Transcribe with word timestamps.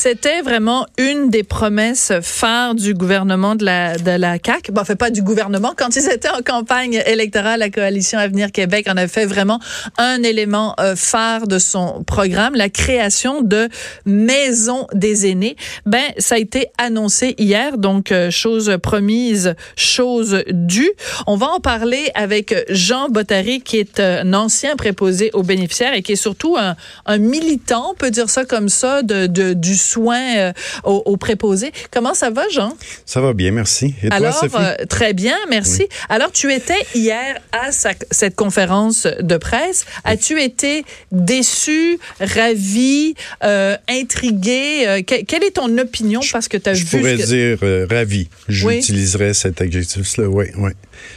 C'était 0.00 0.42
vraiment 0.42 0.86
une 0.96 1.28
des 1.28 1.42
promesses 1.42 2.12
phares 2.22 2.76
du 2.76 2.94
gouvernement 2.94 3.56
de 3.56 3.64
la, 3.64 3.98
de 3.98 4.12
la 4.12 4.36
CAQ. 4.38 4.70
Bon, 4.70 4.84
fait 4.84 4.94
pas 4.94 5.10
du 5.10 5.22
gouvernement. 5.22 5.74
Quand 5.76 5.96
ils 5.96 6.08
étaient 6.08 6.28
en 6.28 6.40
campagne 6.40 7.02
électorale, 7.04 7.58
la 7.58 7.68
coalition 7.68 8.16
Avenir 8.20 8.52
Québec 8.52 8.86
en 8.88 8.96
a 8.96 9.08
fait 9.08 9.26
vraiment 9.26 9.58
un 9.96 10.22
élément 10.22 10.76
euh, 10.78 10.94
phare 10.94 11.48
de 11.48 11.58
son 11.58 12.04
programme, 12.04 12.54
la 12.54 12.68
création 12.68 13.42
de 13.42 13.68
maisons 14.06 14.86
des 14.94 15.28
aînés. 15.28 15.56
Ben, 15.84 16.04
ça 16.18 16.36
a 16.36 16.38
été 16.38 16.68
annoncé 16.78 17.34
hier, 17.36 17.76
donc 17.76 18.12
euh, 18.12 18.30
chose 18.30 18.78
promise, 18.80 19.56
chose 19.74 20.44
due. 20.48 20.92
On 21.26 21.36
va 21.36 21.48
en 21.48 21.58
parler 21.58 22.12
avec 22.14 22.54
Jean 22.68 23.08
Bottary, 23.08 23.62
qui 23.62 23.78
est 23.78 23.98
un 23.98 24.32
ancien 24.32 24.76
préposé 24.76 25.32
aux 25.32 25.42
bénéficiaires 25.42 25.94
et 25.94 26.02
qui 26.02 26.12
est 26.12 26.16
surtout 26.16 26.56
un, 26.56 26.76
un 27.06 27.18
militant, 27.18 27.90
on 27.90 27.94
peut 27.94 28.12
dire 28.12 28.30
ça 28.30 28.44
comme 28.44 28.68
ça, 28.68 29.02
de, 29.02 29.26
de 29.26 29.54
du 29.54 29.87
soins 29.88 30.36
euh, 30.36 30.52
aux, 30.84 31.16
préposés. 31.16 31.72
Comment 31.90 32.14
ça 32.14 32.30
va, 32.30 32.48
Jean? 32.50 32.76
Ça 33.06 33.20
va 33.20 33.32
bien, 33.32 33.52
merci. 33.52 33.94
Et 34.02 34.10
Alors, 34.10 34.44
euh, 34.54 34.74
très 34.88 35.14
bien, 35.14 35.36
merci. 35.48 35.86
Alors, 36.08 36.30
tu 36.32 36.52
étais 36.52 36.78
hier 36.94 37.40
à 37.52 37.70
cette 37.72 38.36
conférence 38.36 39.06
de 39.20 39.36
presse. 39.36 39.84
As-tu 40.04 40.40
été 40.40 40.84
déçu, 41.12 41.98
ravi, 42.20 43.14
euh, 43.44 43.76
intrigué? 43.88 45.04
quelle 45.06 45.44
est 45.44 45.56
ton 45.56 45.76
opinion? 45.78 46.20
Parce 46.32 46.48
que 46.48 46.56
tu 46.56 46.68
as 46.68 46.72
vu... 46.72 46.80
Je 46.80 46.96
pourrais 46.96 47.16
dire 47.16 47.58
ravi. 47.90 48.28
J'utiliserais 48.48 49.34
cet 49.34 49.60
adjectif-là, 49.60 50.28
oui, 50.28 50.46
oui. 50.56 50.70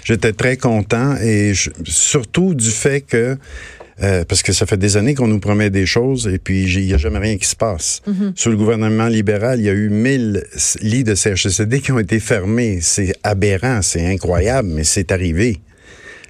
J'étais 0.04 0.34
très 0.34 0.58
content 0.58 1.16
et 1.18 1.54
surtout 1.86 2.54
du 2.54 2.70
fait 2.70 3.02
que 3.02 3.38
euh, 4.04 4.24
parce 4.28 4.42
que 4.44 4.54
ça 4.54 4.66
fait 4.66 4.78
des 4.78 4.98
années 4.98 5.14
qu'on 5.14 5.28
nous 5.28 5.40
promet 5.40 5.70
des 5.70 5.86
choses 5.86 6.28
et 6.28 6.40
puis 6.40 6.64
il 6.64 6.86
n'y 6.86 6.94
a 6.94 6.98
jamais 6.98 7.20
rien 7.20 7.38
qui 7.38 7.48
se 7.48 7.56
passe. 7.56 8.02
Mm-hmm. 8.08 8.32
Sous 8.36 8.50
le 8.50 8.58
gouvernement 8.58 9.08
libéral, 9.08 9.60
il 9.60 9.66
y 9.66 9.70
a 9.70 9.74
eu 9.74 9.90
1000 9.90 10.44
lits 10.82 11.04
de 11.04 11.16
CHSLD 11.16 11.82
qui 11.82 11.92
ont 11.92 12.00
été 12.00 12.20
fermés. 12.20 12.80
C'est 12.82 13.14
aberrant, 13.24 13.82
c'est 13.82 14.06
incroyable, 14.06 14.70
mais 14.70 14.84
c'est 14.84 15.12
arrivé. 15.12 15.60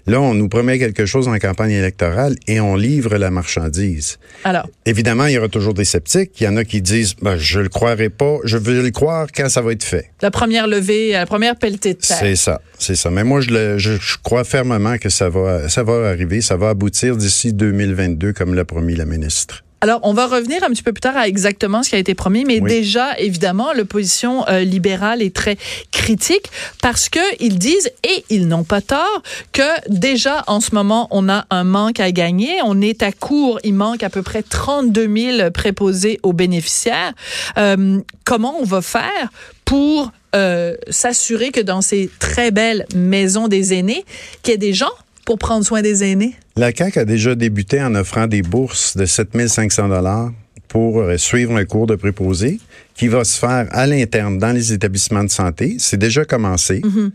Là, 0.07 0.19
on 0.19 0.33
nous 0.33 0.49
promet 0.49 0.79
quelque 0.79 1.05
chose 1.05 1.27
en 1.27 1.37
campagne 1.37 1.71
électorale 1.71 2.35
et 2.47 2.59
on 2.59 2.75
livre 2.75 3.17
la 3.17 3.31
marchandise. 3.31 4.17
Alors? 4.43 4.67
Évidemment, 4.85 5.25
il 5.25 5.33
y 5.33 5.37
aura 5.37 5.47
toujours 5.47 5.73
des 5.73 5.85
sceptiques. 5.85 6.31
Il 6.39 6.45
y 6.45 6.47
en 6.47 6.57
a 6.57 6.63
qui 6.63 6.81
disent, 6.81 7.15
ben, 7.21 7.37
je 7.37 7.59
le 7.59 7.69
croirai 7.69 8.09
pas, 8.09 8.37
je 8.43 8.57
vais 8.57 8.81
le 8.81 8.91
croire 8.91 9.27
quand 9.35 9.49
ça 9.49 9.61
va 9.61 9.71
être 9.71 9.83
fait. 9.83 10.11
La 10.21 10.31
première 10.31 10.67
levée, 10.67 11.11
la 11.11 11.25
première 11.25 11.55
pelletée 11.55 11.93
de 11.93 11.99
terre. 11.99 12.17
C'est 12.17 12.35
ça, 12.35 12.61
c'est 12.77 12.95
ça. 12.95 13.09
Mais 13.11 13.23
moi, 13.23 13.41
je, 13.41 13.49
le, 13.51 13.77
je, 13.77 13.97
crois 14.23 14.43
fermement 14.43 14.97
que 14.97 15.09
ça 15.09 15.29
va, 15.29 15.69
ça 15.69 15.83
va 15.83 16.09
arriver, 16.09 16.41
ça 16.41 16.57
va 16.57 16.69
aboutir 16.69 17.17
d'ici 17.17 17.53
2022, 17.53 18.33
comme 18.33 18.53
l'a 18.55 18.65
promis 18.65 18.95
la 18.95 19.05
ministre. 19.05 19.63
Alors, 19.83 19.99
on 20.03 20.13
va 20.13 20.27
revenir 20.27 20.63
un 20.63 20.69
petit 20.69 20.83
peu 20.83 20.93
plus 20.93 21.01
tard 21.01 21.17
à 21.17 21.27
exactement 21.27 21.81
ce 21.81 21.89
qui 21.89 21.95
a 21.95 21.97
été 21.97 22.13
promis, 22.13 22.45
mais 22.45 22.59
déjà, 22.61 23.17
évidemment, 23.17 23.73
l'opposition 23.73 24.47
euh, 24.47 24.59
libérale 24.59 25.23
est 25.23 25.35
très 25.35 25.57
critique 25.91 26.51
parce 26.83 27.09
que 27.09 27.19
ils 27.39 27.57
disent, 27.57 27.89
et 28.03 28.23
ils 28.29 28.47
n'ont 28.47 28.63
pas 28.63 28.81
tort, 28.81 29.23
que 29.51 29.89
déjà, 29.89 30.43
en 30.45 30.59
ce 30.59 30.75
moment, 30.75 31.07
on 31.09 31.27
a 31.29 31.45
un 31.49 31.63
manque 31.63 31.99
à 31.99 32.11
gagner. 32.11 32.59
On 32.63 32.79
est 32.79 33.01
à 33.01 33.11
court. 33.11 33.59
Il 33.63 33.73
manque 33.73 34.03
à 34.03 34.11
peu 34.11 34.21
près 34.21 34.43
32 34.43 35.37
000 35.37 35.51
préposés 35.51 36.19
aux 36.21 36.33
bénéficiaires. 36.33 37.13
Euh, 37.57 37.99
comment 38.23 38.59
on 38.59 38.65
va 38.65 38.83
faire 38.83 39.31
pour 39.65 40.11
euh, 40.35 40.75
s'assurer 40.89 41.51
que 41.51 41.59
dans 41.59 41.81
ces 41.81 42.09
très 42.19 42.51
belles 42.51 42.85
maisons 42.93 43.47
des 43.47 43.73
aînés, 43.73 44.05
qu'il 44.43 44.51
y 44.51 44.55
ait 44.55 44.57
des 44.57 44.73
gens 44.73 44.91
pour 45.31 45.39
prendre 45.39 45.65
soin 45.65 45.81
des 45.81 46.03
aînés? 46.03 46.35
La 46.57 46.75
CAQ 46.75 46.99
a 46.99 47.05
déjà 47.05 47.35
débuté 47.35 47.81
en 47.81 47.95
offrant 47.95 48.27
des 48.27 48.41
bourses 48.41 48.97
de 48.97 49.05
7500 49.05 49.87
dollars 49.87 50.29
pour 50.67 50.99
euh, 50.99 51.15
suivre 51.15 51.55
un 51.55 51.63
cours 51.63 51.87
de 51.87 51.95
préposé 51.95 52.59
qui 52.95 53.07
va 53.07 53.23
se 53.23 53.39
faire 53.39 53.65
à 53.71 53.87
l'interne 53.87 54.37
dans 54.37 54.51
les 54.51 54.73
établissements 54.73 55.23
de 55.23 55.29
santé. 55.29 55.77
C'est 55.79 55.95
déjà 55.95 56.25
commencé. 56.25 56.81
Mm-hmm. 56.81 57.11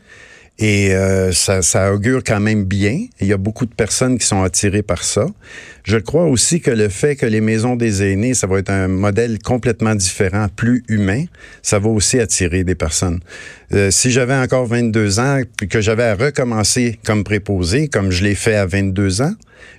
Et 0.60 0.94
euh, 0.94 1.31
ça, 1.32 1.60
ça, 1.60 1.93
augure 1.93 2.25
quand 2.25 2.41
même 2.41 2.65
bien. 2.65 3.04
Il 3.21 3.27
y 3.27 3.34
a 3.34 3.37
beaucoup 3.37 3.66
de 3.66 3.75
personnes 3.75 4.16
qui 4.16 4.25
sont 4.25 4.43
attirées 4.43 4.83
par 4.83 5.04
ça. 5.04 5.27
Je 5.86 5.98
crois 5.98 6.24
aussi 6.24 6.60
que 6.60 6.72
le 6.72 6.88
fait 6.88 7.14
que 7.14 7.26
les 7.26 7.41
maisons 7.41 7.76
des 7.76 8.02
aînés, 8.02 8.34
ça 8.34 8.48
va 8.48 8.58
être 8.58 8.70
un 8.70 8.88
modèle 8.88 9.38
complètement 9.38 9.94
différent, 9.94 10.48
plus 10.54 10.82
humain, 10.88 11.26
ça 11.62 11.78
va 11.78 11.88
aussi 11.88 12.19
attirer 12.19 12.64
des 12.64 12.74
personnes. 12.74 13.20
Euh, 13.72 13.92
si 13.92 14.10
j'avais 14.10 14.34
encore 14.34 14.66
22 14.66 15.20
ans, 15.20 15.41
que 15.70 15.80
j'avais 15.80 16.02
à 16.02 16.16
recommencer 16.16 16.98
comme 17.04 17.22
préposé, 17.22 17.86
comme 17.86 18.10
je 18.10 18.24
l'ai 18.24 18.34
fait 18.34 18.56
à 18.56 18.66
22 18.66 19.22
ans, 19.22 19.32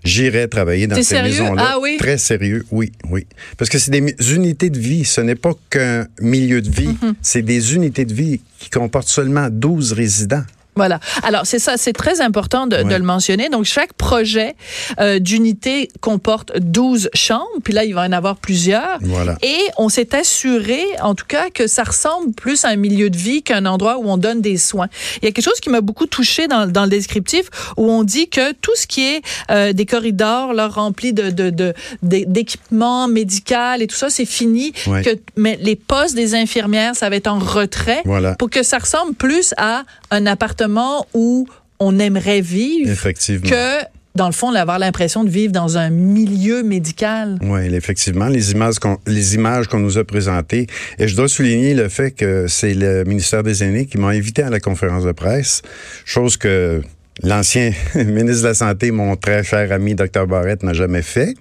j'irais 0.06 0.47
travailler 0.47 0.88
dans 0.88 1.01
ces 1.03 1.22
maisons-là. 1.22 1.72
Ah, 1.73 1.78
oui? 1.81 1.97
Très 2.00 2.18
sérieux, 2.18 2.66
oui, 2.72 2.94
oui. 3.09 3.28
Parce 3.57 3.69
que 3.69 3.78
c'est 3.78 3.91
des 3.91 4.16
unités 4.34 4.69
de 4.69 4.79
vie, 4.79 5.03
ce 5.03 5.19
n'est 5.19 5.35
pas 5.35 5.51
qu'un 5.69 6.07
milieu 6.22 6.62
de 6.62 6.69
vie, 6.69 6.88
mm-hmm. 6.88 7.13
c'est 7.22 7.41
des 7.41 7.75
unités 7.75 8.06
de 8.06 8.13
vie 8.13 8.39
qui 8.59 8.69
comportent 8.69 9.09
seulement 9.09 9.50
12 9.51 9.91
résidents. 9.91 10.44
Voilà. 10.78 11.00
Alors, 11.24 11.46
c'est 11.46 11.60
ça, 11.60 11.78
c'est 11.78 11.94
très 11.94 12.22
important 12.22 12.68
de, 12.68 12.84
de, 12.84 12.96
le 12.96 13.04
mentionner. 13.04 13.50
Donc, 13.50 13.66
chaque 13.66 13.94
projet 13.94 14.56
euh, 15.00 15.20
d'unité 15.20 15.90
comporte 16.02 16.58
12 16.58 17.10
chambres, 17.14 17.46
puis 17.64 17.74
là, 17.74 17.84
il 17.84 17.94
va 17.94 18.04
en 18.04 18.12
avoir 18.12 18.38
plusieurs. 18.38 18.98
Voilà. 19.02 19.38
Et 19.42 19.58
on 19.78 19.90
s'est 19.90 20.16
assuré, 20.16 20.82
en 21.02 21.16
tout 21.16 21.26
cas, 21.28 21.50
que 21.50 21.68
ça 21.68 21.84
ressemble 21.84 22.34
plus 22.34 22.66
à 22.66 22.70
un 22.70 22.76
milieu 22.76 23.10
de 23.10 23.18
vie 23.18 23.44
qu'un 23.44 23.66
endroit 23.66 23.98
où 23.98 24.10
on 24.10 24.18
donne 24.18 24.42
des 24.42 24.58
soins. 24.58 24.88
Il 25.22 25.26
y 25.26 25.28
a 25.28 25.32
quelque 25.32 25.46
chose 25.46 25.60
qui 25.60 25.70
m'a 25.70 25.82
beaucoup 25.82 26.06
touché 26.06 26.48
dans, 26.48 26.68
dans, 26.68 26.84
le 26.84 26.90
descriptif, 26.90 27.50
où 27.76 27.90
on 27.90 28.04
dit 28.04 28.30
que 28.30 28.54
tout 28.54 28.76
ce 28.76 28.88
qui 28.88 29.06
est 29.06 29.22
euh, 29.52 29.74
des 29.74 29.86
corridors 29.86 30.54
là, 30.54 30.68
remplis 30.68 31.14
de, 31.14 31.30
de, 31.30 31.74
d'équipements 32.02 33.08
médicaux 33.08 33.38
et 33.80 33.88
tout 33.88 33.96
ça, 33.96 34.10
c'est 34.10 34.26
fini. 34.26 34.72
Que, 34.72 35.18
mais 35.36 35.58
les 35.62 35.76
postes 35.76 36.16
des 36.16 36.36
infirmières, 36.36 36.96
ça 36.96 37.10
va 37.10 37.16
être 37.16 37.28
en 37.28 37.40
retrait 37.40 38.02
voilà. 38.06 38.36
pour 38.36 38.50
que 38.50 38.64
ça 38.64 38.78
ressemble 38.78 39.14
plus 39.14 39.54
à 39.58 39.84
un 40.12 40.26
appartement 40.26 40.67
où 41.14 41.48
on 41.80 42.00
aimerait 42.00 42.42
vivre 42.42 42.90
effectivement. 42.90 43.50
que 43.50 43.86
dans 44.18 44.26
le 44.26 44.34
fond, 44.34 44.52
d'avoir 44.52 44.80
l'impression 44.80 45.24
de 45.24 45.30
vivre 45.30 45.54
dans 45.54 45.78
un 45.78 45.92
milieu 45.92 46.64
médical. 46.64 47.38
Oui, 47.42 47.74
effectivement, 47.74 48.28
les 48.28 48.52
images 48.52 48.80
qu'on 48.80 48.98
les 49.06 49.36
images 49.36 49.68
qu'on 49.68 49.80
nous 49.80 49.98
a 50.00 50.04
présentées. 50.04 50.66
Et 50.98 51.08
je 51.08 51.16
dois 51.16 51.30
souligner 51.30 51.76
le 51.76 51.88
fait 51.88 52.12
que 52.12 52.48
c'est 52.48 52.74
le 52.74 53.04
ministère 53.04 53.44
des 53.44 53.64
Aînés 53.64 53.86
qui 53.86 53.98
m'a 54.00 54.08
invité 54.08 54.42
à 54.42 54.50
la 54.50 54.60
conférence 54.60 55.04
de 55.04 55.12
presse, 55.12 55.62
chose 56.04 56.36
que 56.36 56.82
l'ancien 57.24 57.72
ministre 57.96 58.42
de 58.42 58.48
la 58.48 58.54
Santé, 58.56 58.92
mon 58.92 59.16
très 59.16 59.44
cher 59.44 59.72
ami 59.72 59.94
Dr 59.94 60.26
Barrett, 60.26 60.64
n'a 60.64 60.74
jamais 60.74 61.04
fait. 61.04 61.36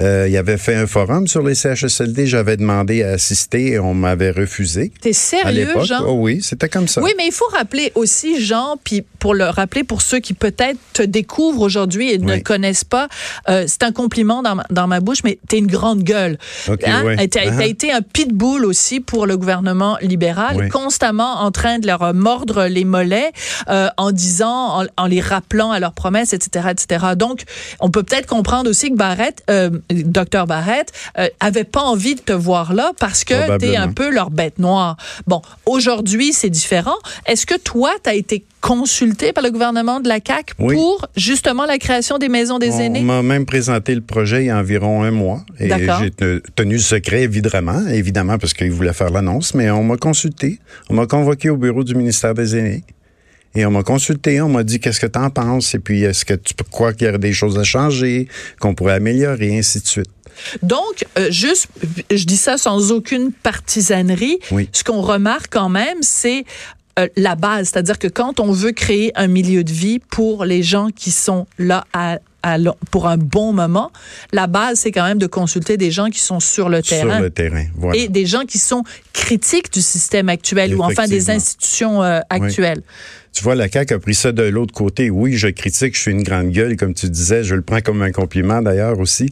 Euh, 0.00 0.26
il 0.28 0.36
avait 0.36 0.56
fait 0.56 0.74
un 0.74 0.86
forum 0.86 1.26
sur 1.26 1.42
les 1.42 1.54
CHSLD. 1.54 2.26
J'avais 2.26 2.56
demandé 2.56 3.02
à 3.02 3.12
assister 3.12 3.72
et 3.72 3.78
on 3.78 3.94
m'avait 3.94 4.30
refusé. 4.30 4.92
T'es 5.00 5.12
sérieux, 5.12 5.68
Jean? 5.84 6.04
Oh 6.06 6.14
oui, 6.18 6.40
c'était 6.42 6.68
comme 6.68 6.88
ça. 6.88 7.02
Oui, 7.02 7.12
mais 7.16 7.26
il 7.26 7.32
faut 7.32 7.48
rappeler 7.52 7.92
aussi, 7.94 8.40
Jean, 8.40 8.76
puis 8.82 9.04
pour 9.18 9.34
le 9.34 9.44
rappeler 9.44 9.84
pour 9.84 10.02
ceux 10.02 10.18
qui 10.18 10.32
peut-être 10.32 10.78
te 10.94 11.02
découvrent 11.02 11.60
aujourd'hui 11.60 12.12
et 12.12 12.18
ne 12.18 12.38
connaissent 12.38 12.84
pas, 12.84 13.08
euh, 13.48 13.64
c'est 13.66 13.82
un 13.82 13.92
compliment 13.92 14.42
dans 14.42 14.56
ma, 14.56 14.64
dans 14.70 14.86
ma 14.86 15.00
bouche, 15.00 15.22
mais 15.24 15.38
t'es 15.48 15.58
une 15.58 15.66
grande 15.66 16.02
gueule. 16.02 16.38
Okay, 16.68 16.86
hein? 16.86 17.02
oui. 17.04 17.28
T'as 17.28 17.44
uh-huh. 17.44 17.68
été 17.68 17.92
un 17.92 18.02
pitbull 18.02 18.64
aussi 18.64 19.00
pour 19.00 19.26
le 19.26 19.36
gouvernement 19.36 19.98
libéral, 20.00 20.68
constamment 20.70 21.40
en 21.40 21.50
train 21.50 21.78
de 21.78 21.86
leur 21.86 22.12
mordre 22.14 22.64
les 22.64 22.84
mollets 22.84 23.32
euh, 23.68 23.88
en 23.96 24.12
disant, 24.12 24.80
en, 24.80 24.86
en, 24.96 25.06
les 25.06 25.20
rappelant 25.20 25.70
à 25.70 25.80
leurs 25.80 25.92
promesses, 25.92 26.32
etc., 26.32 26.68
etc. 26.70 27.06
Donc, 27.16 27.42
on 27.80 27.90
peut 27.90 28.02
peut-être 28.02 28.26
comprendre 28.26 28.70
aussi 28.70 28.90
que 28.90 28.96
Barrett, 28.96 29.42
euh, 29.50 29.70
docteur 29.90 30.46
Barrett, 30.46 30.92
euh, 31.18 31.28
avait 31.40 31.64
pas 31.64 31.82
envie 31.82 32.14
de 32.14 32.20
te 32.20 32.32
voir 32.32 32.74
là 32.74 32.92
parce 32.98 33.24
que 33.24 33.58
tu 33.58 33.66
es 33.66 33.76
un 33.76 33.92
peu 33.92 34.10
leur 34.10 34.30
bête 34.30 34.58
noire. 34.58 34.96
Bon, 35.26 35.42
aujourd'hui, 35.66 36.32
c'est 36.32 36.50
différent. 36.50 36.96
Est-ce 37.26 37.46
que 37.46 37.58
toi, 37.58 37.92
tu 38.02 38.10
as 38.10 38.14
été 38.14 38.44
consulté 38.60 39.32
par 39.32 39.42
le 39.42 39.50
gouvernement 39.50 40.00
de 40.00 40.08
la 40.08 40.18
CAQ 40.24 40.54
pour 40.54 41.06
justement 41.16 41.64
la 41.64 41.78
création 41.78 42.18
des 42.18 42.28
maisons 42.28 42.58
des 42.58 42.80
aînés? 42.80 43.00
On 43.00 43.04
m'a 43.04 43.22
même 43.22 43.46
présenté 43.46 43.94
le 43.94 44.02
projet 44.02 44.44
il 44.44 44.46
y 44.46 44.50
a 44.50 44.58
environ 44.58 45.02
un 45.02 45.10
mois. 45.10 45.44
Et 45.58 45.70
j'ai 45.70 46.10
tenu 46.54 46.74
le 46.74 46.80
secret, 46.80 47.22
évidemment, 47.22 47.86
évidemment, 47.88 48.38
parce 48.38 48.54
qu'il 48.54 48.70
voulait 48.70 48.92
faire 48.92 49.10
l'annonce, 49.10 49.54
mais 49.54 49.70
on 49.70 49.84
m'a 49.84 49.96
consulté. 49.96 50.58
On 50.88 50.94
m'a 50.94 51.06
convoqué 51.06 51.50
au 51.50 51.56
bureau 51.56 51.84
du 51.84 51.94
ministère 51.94 52.34
des 52.34 52.56
aînés. 52.56 52.84
Et 53.54 53.66
on 53.66 53.70
m'a 53.70 53.82
consulté, 53.82 54.40
on 54.40 54.48
m'a 54.48 54.62
dit 54.62 54.78
qu'est-ce 54.78 55.00
que 55.00 55.06
tu 55.06 55.18
en 55.18 55.30
penses, 55.30 55.74
et 55.74 55.80
puis 55.80 56.04
est-ce 56.04 56.24
que 56.24 56.34
tu 56.34 56.54
crois 56.70 56.92
qu'il 56.92 57.06
y 57.06 57.10
aurait 57.10 57.18
des 57.18 57.32
choses 57.32 57.58
à 57.58 57.64
changer, 57.64 58.28
qu'on 58.60 58.74
pourrait 58.74 58.94
améliorer, 58.94 59.48
et 59.48 59.58
ainsi 59.58 59.80
de 59.80 59.86
suite. 59.86 60.10
Donc, 60.62 61.04
euh, 61.18 61.30
juste, 61.30 61.68
je 62.10 62.24
dis 62.24 62.36
ça 62.36 62.56
sans 62.56 62.92
aucune 62.92 63.32
partisanerie. 63.32 64.38
Oui. 64.52 64.68
Ce 64.72 64.84
qu'on 64.84 65.02
remarque 65.02 65.48
quand 65.50 65.68
même, 65.68 65.98
c'est 66.02 66.44
euh, 66.98 67.08
la 67.16 67.34
base, 67.34 67.70
c'est-à-dire 67.70 67.98
que 67.98 68.08
quand 68.08 68.40
on 68.40 68.52
veut 68.52 68.72
créer 68.72 69.12
un 69.16 69.26
milieu 69.26 69.64
de 69.64 69.72
vie 69.72 69.98
pour 69.98 70.44
les 70.44 70.62
gens 70.62 70.90
qui 70.90 71.10
sont 71.10 71.46
là 71.58 71.84
à, 71.92 72.18
à 72.42 72.56
pour 72.90 73.06
un 73.06 73.16
bon 73.16 73.52
moment, 73.52 73.90
la 74.32 74.46
base, 74.46 74.80
c'est 74.80 74.92
quand 74.92 75.04
même 75.04 75.18
de 75.18 75.26
consulter 75.26 75.76
des 75.76 75.90
gens 75.90 76.08
qui 76.08 76.20
sont 76.20 76.40
sur 76.40 76.68
le 76.68 76.82
terrain. 76.82 77.16
Sur 77.16 77.22
le 77.22 77.30
terrain, 77.30 77.64
voilà. 77.76 77.98
Et 77.98 78.08
des 78.08 78.26
gens 78.26 78.44
qui 78.44 78.58
sont 78.58 78.84
critiques 79.12 79.72
du 79.72 79.82
système 79.82 80.28
actuel 80.28 80.74
ou 80.74 80.82
enfin 80.82 81.06
des 81.06 81.30
institutions 81.30 82.02
euh, 82.02 82.20
actuelles. 82.30 82.82
Tu 83.32 83.44
vois, 83.44 83.54
la 83.54 83.68
CAQ 83.68 83.94
a 83.94 83.98
pris 84.00 84.14
ça 84.14 84.32
de 84.32 84.42
l'autre 84.42 84.74
côté. 84.74 85.08
Oui, 85.08 85.36
je 85.36 85.46
critique, 85.48 85.94
je 85.94 86.00
suis 86.00 86.10
une 86.10 86.24
grande 86.24 86.50
gueule, 86.50 86.76
comme 86.76 86.94
tu 86.94 87.08
disais. 87.08 87.44
Je 87.44 87.54
le 87.54 87.62
prends 87.62 87.80
comme 87.80 88.02
un 88.02 88.10
compliment 88.10 88.60
d'ailleurs 88.60 88.98
aussi. 88.98 89.30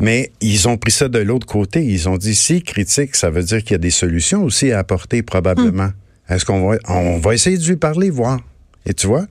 Mais 0.00 0.30
ils 0.40 0.68
ont 0.68 0.76
pris 0.76 0.92
ça 0.92 1.08
de 1.08 1.18
l'autre 1.18 1.46
côté. 1.46 1.84
Ils 1.84 2.08
ont 2.08 2.18
dit, 2.18 2.36
si 2.36 2.62
critique, 2.62 3.16
ça 3.16 3.30
veut 3.30 3.42
dire 3.42 3.62
qu'il 3.62 3.72
y 3.72 3.74
a 3.74 3.78
des 3.78 3.90
solutions 3.90 4.44
aussi 4.44 4.70
à 4.70 4.78
apporter 4.78 5.22
probablement. 5.22 5.90
Est-ce 6.28 6.44
qu'on 6.44 6.68
va, 6.68 6.78
on 6.88 7.18
va 7.18 7.34
essayer 7.34 7.58
de 7.58 7.66
lui 7.66 7.76
parler, 7.76 8.10
voir. 8.10 8.38
Et 8.86 8.94
tu 8.94 9.08
vois, 9.08 9.26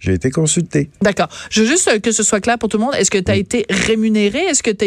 j'ai 0.00 0.12
été 0.12 0.30
consulté. 0.30 0.90
D'accord. 1.00 1.28
Je 1.50 1.62
veux 1.62 1.66
juste 1.66 1.88
euh, 1.88 1.98
que 1.98 2.12
ce 2.12 2.22
soit 2.22 2.40
clair 2.40 2.58
pour 2.58 2.68
tout 2.68 2.76
le 2.76 2.84
monde. 2.84 2.94
Est-ce 2.94 3.10
que 3.10 3.18
tu 3.18 3.30
as 3.30 3.36
été 3.36 3.64
rémunéré? 3.70 4.40
Est-ce 4.40 4.62
que 4.62 4.70
tu 4.70 4.84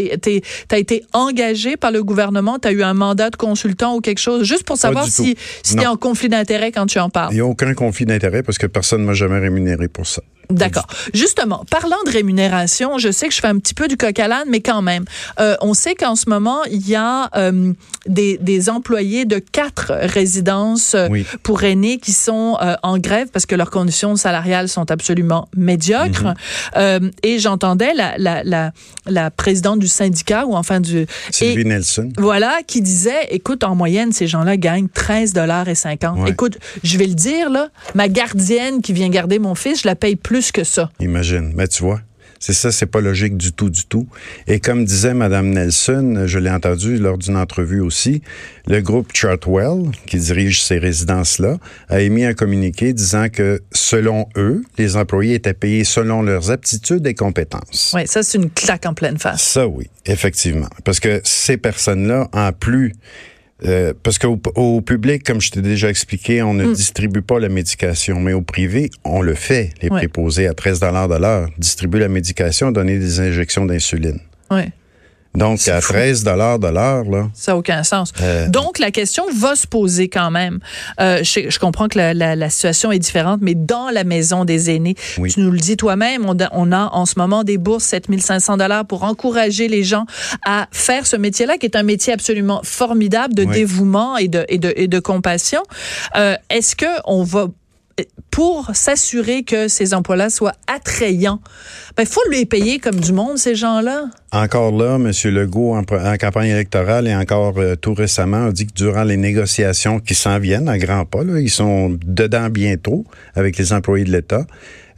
as 0.71 0.77
été 0.77 1.06
engagé 1.13 1.75
par 1.75 1.92
le 1.92 2.04
gouvernement? 2.04 2.59
Tu 2.59 2.68
as 2.68 2.71
eu 2.71 2.83
un 2.83 2.94
mandat 2.94 3.30
de 3.31 3.36
consultant 3.36 3.95
ou 3.95 4.01
quelque 4.01 4.19
chose? 4.19 4.44
Juste 4.44 4.63
pour 4.63 4.77
savoir 4.77 5.07
si, 5.07 5.36
si 5.63 5.75
tu 5.75 5.81
es 5.81 5.88
en 5.88 5.98
conflit 5.98 6.30
d'intérêt 6.30 6.71
quand 6.71 6.86
tu 6.86 7.00
en 7.00 7.09
parles. 7.09 7.33
Il 7.33 7.36
n'y 7.36 7.42
a 7.42 7.45
aucun 7.45 7.74
conflit 7.74 8.06
d'intérêt 8.06 8.44
parce 8.44 8.57
que 8.57 8.68
personne 8.68 9.01
ne 9.01 9.07
m'a 9.07 9.13
jamais 9.13 9.39
rémunéré 9.39 9.88
pour 9.88 10.06
ça. 10.06 10.21
D'accord. 10.50 10.88
Justement, 11.14 11.66
parlant 11.70 11.98
de 12.06 12.12
rémunération, 12.12 12.98
je 12.98 13.12
sais 13.12 13.28
que 13.28 13.34
je 13.34 13.40
fais 13.42 13.48
un 13.48 13.58
petit 13.60 13.74
peu 13.74 13.88
du 13.88 13.98
coq 13.98 14.18
à 14.20 14.28
l'âne, 14.28 14.48
mais 14.50 14.62
quand 14.62 14.82
même, 14.82 15.04
euh, 15.40 15.56
on 15.62 15.74
sait 15.74 15.96
qu'en 15.96 16.16
ce 16.16 16.30
moment, 16.30 16.64
il 16.72 16.88
y 16.88 16.96
a 16.96 17.30
euh, 17.36 17.74
des, 18.06 18.38
des 18.38 18.70
employés 18.70 19.26
de 19.26 19.40
quatre 19.40 19.92
résidences 20.02 20.94
euh, 20.96 21.08
Oui. 21.10 21.26
pour 21.44 21.64
aînés 21.64 21.98
qui 21.98 22.14
sont 22.14 22.58
euh, 22.62 22.76
en 22.84 22.98
grève 22.98 23.28
parce 23.34 23.46
que 23.46 23.56
leurs 23.56 23.70
conditions 23.72 24.16
salariales 24.16 24.70
sont 24.70 24.90
absolument 24.92 25.50
médiocres. 25.56 26.34
Mhm. 26.76 27.12
Et 27.24 27.40
j'entendais 27.40 27.94
la, 27.94 28.18
la, 28.18 28.44
la, 28.44 28.72
la 29.06 29.32
présidente 29.32 29.80
du 29.80 29.88
syndicat, 29.88 30.46
ou 30.46 30.56
enfin 30.56 30.80
du... 30.80 31.06
Sylvie 31.32 31.62
et- 31.62 31.64
Nelson. 31.66 32.10
voilà, 32.18 32.60
qui 32.66 32.82
disait, 32.82 33.28
écoute, 33.32 33.64
en 33.64 33.76
moyenne, 33.76 34.12
ces 34.12 34.28
gens-là 34.28 34.58
gagnent 34.58 34.88
13 34.88 35.34
dollars 35.34 35.68
et 35.68 35.76
50. 35.76 36.20
Ouais. 36.20 36.30
Écoute, 36.32 36.58
je 36.84 36.98
vais 36.98 37.08
le 37.08 37.14
dire, 37.14 37.50
là, 37.50 37.70
ma 37.96 38.08
gardienne 38.08 38.82
qui 38.82 38.94
vient 38.94 39.10
garder 39.10 39.40
mon 39.40 39.56
fils, 39.56 39.82
je 39.84 39.88
la 39.88 39.96
paye 39.96 40.16
plus 40.16 40.37
que 40.51 40.63
ça. 40.63 40.89
Imagine. 41.00 41.51
Mais 41.56 41.68
tu 41.68 41.84
vois, 41.84 42.01
c'est 42.39 42.54
ça, 42.54 42.72
c'est 42.72 42.86
pas 42.86 43.01
logique 43.01 43.38
du 43.38 43.51
tout, 43.51 43.69
du 43.69 43.86
tout. 43.86 44.07
Et 44.48 44.60
comme 44.60 44.86
disait 44.86 45.13
Madame 45.13 45.50
Nelson, 45.50 46.24
je 46.25 46.39
l'ai 46.39 46.50
entendu 46.50 46.98
lors 46.98 47.18
d'une 47.18 47.36
entrevue 47.36 47.81
aussi, 47.81 48.22
le 48.68 48.81
groupe 48.81 49.10
Chartwell, 49.13 49.92
qui 50.06 50.18
dirige 50.18 50.62
ces 50.62 50.78
résidences-là, 50.78 51.57
a 51.89 52.01
émis 52.01 52.25
un 52.25 52.34
communiqué 52.34 52.94
disant 52.94 53.30
que, 53.30 53.62
selon 53.72 54.28
eux, 54.36 54.63
les 54.78 54.95
employés 54.98 55.36
étaient 55.36 55.54
payés 55.54 55.84
selon 55.84 56.22
leurs 56.22 56.51
aptitudes 56.51 57.06
et 57.07 57.16
compétences. 57.16 57.94
Oui, 57.95 58.01
ça, 58.06 58.24
c'est 58.24 58.38
une 58.38 58.51
claque 58.51 58.86
en 58.86 58.94
pleine 58.94 59.18
face. 59.18 59.42
Ça, 59.42 59.68
oui, 59.68 59.89
effectivement. 60.06 60.69
Parce 60.84 61.00
que 61.00 61.22
ces 61.24 61.57
personnes-là, 61.57 62.30
en 62.34 62.51
plus, 62.51 62.94
euh, 63.65 63.94
parce 64.04 64.19
qu'au 64.19 64.39
au 64.56 64.81
public, 64.81 65.24
comme 65.24 65.42
je 65.42 65.50
t'ai 65.51 65.62
déjà 65.62 65.89
expliqué, 65.89 66.42
on 66.44 66.54
ne 66.54 66.65
Mm. 66.65 66.74
distribue 66.74 67.21
pas 67.21 67.39
la 67.39 67.50
médication, 67.50 68.19
mais 68.19 68.33
au 68.33 68.42
privé, 68.42 68.89
on 69.04 69.21
le 69.21 69.33
fait. 69.33 69.71
Les 69.81 69.89
Ouais. 69.89 69.98
préposés 70.00 70.48
à 70.48 70.54
13 70.54 70.80
de 71.09 71.15
l'heure 71.19 71.50
distribuent 71.57 72.00
la 72.00 72.07
médication, 72.09 72.71
donner 72.71 73.00
des 73.00 73.19
injections 73.19 73.65
d'insuline. 73.65 74.19
Oui, 74.51 74.62
Donc, 75.35 75.59
C'est 75.59 75.71
à 75.71 75.81
fou. 75.81 75.94
13 75.94 76.24
de 76.24 76.29
l'heure, 76.31 77.03
là, 77.03 77.27
ça 77.33 77.51
n'a 77.51 77.57
aucun 77.57 77.83
sens. 77.83 78.12
Euh, 78.21 78.47
Donc, 78.50 78.79
la 78.79 78.91
question 78.91 79.24
va 79.35 79.56
se 79.56 79.68
poser 79.68 80.07
quand 80.09 80.31
même. 80.31 80.59
Euh, 81.00 81.19
je, 81.24 81.50
je 81.50 81.59
comprends 81.59 81.88
que 81.88 81.97
la, 81.97 82.13
la- 82.13 82.35
la 82.35 82.50
situation 82.50 82.91
est 82.91 83.00
différente, 83.00 83.39
mais 83.41 83.53
dans 83.56 83.89
la 83.89 84.03
maison 84.03 84.45
des 84.45 84.71
aînés, 84.71 84.95
Oui. 85.18 85.31
tu 85.31 85.39
nous 85.41 85.51
le 85.51 85.59
dis 85.59 85.77
toi-même, 85.77 86.25
on, 86.27 86.39
a- 86.39 86.50
on 86.53 86.71
a 86.71 86.89
en 86.94 87.06
ce 87.06 87.13
moment 87.18 87.44
des 87.44 87.57
bourses 87.57 87.83
7500 87.85 88.57
dollars 88.57 88.85
pour 88.85 89.03
encourager 89.03 89.68
les 89.68 89.83
gens 89.83 90.06
à 90.45 90.68
faire 90.71 91.06
ce 91.06 91.15
métier-là, 91.15 91.57
qui 91.57 91.65
est 91.65 91.75
un 91.75 91.83
métier 91.83 92.13
absolument 92.13 92.62
formidable 92.63 93.33
de 93.35 93.44
Oui. 93.44 93.53
dévouement 93.53 94.18
et 94.18 94.27
de, 94.27 94.45
et 94.50 94.57
de, 94.57 94.74
et 94.75 94.88
de 94.88 95.00
compassion. 95.00 95.62
Euh, 96.15 96.35
Est-ce 96.50 96.75
que 96.75 96.85
on 97.06 97.24
va 97.24 97.47
pour 98.32 98.76
s'assurer 98.76 99.44
que 99.44 99.68
ces 99.68 99.94
emplois-là 99.94 100.30
soient 100.30 100.54
attrayants, 100.68 101.40
il 102.00 102.06
faut 102.06 102.22
les 102.30 102.46
payer 102.46 102.80
comme 102.80 103.00
du 103.00 103.12
monde, 103.12 103.38
ces 103.38 103.56
gens-là. 103.56 104.06
Encore 104.32 104.72
là, 104.72 104.96
M. 104.96 105.12
Legault, 105.34 105.76
en 105.76 105.84
campagne 106.18 106.50
électorale 106.50 107.08
et 107.08 107.16
encore 107.16 107.58
euh, 107.58 107.76
tout 107.76 107.94
récemment, 107.94 108.48
a 108.48 108.52
dit 108.52 108.68
que 108.68 108.74
durant 108.74 109.04
les 109.04 109.18
négociations 109.18 110.00
qui 110.00 110.14
s'en 110.14 110.38
viennent 110.40 110.70
à 110.70 110.78
grands 110.78 111.06
pas, 111.06 111.24
là, 111.24 111.40
ils 111.40 111.50
sont 111.50 111.98
dedans 112.06 112.50
bientôt 112.50 113.06
avec 113.36 113.58
les 113.58 113.74
employés 113.74 114.06
de 114.06 114.12
l'État, 114.12 114.46